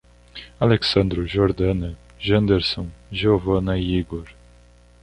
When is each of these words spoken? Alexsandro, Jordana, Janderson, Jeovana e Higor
Alexsandro, 0.59 1.27
Jordana, 1.27 1.93
Janderson, 2.19 2.87
Jeovana 3.11 3.77
e 3.77 3.83
Higor 3.99 4.29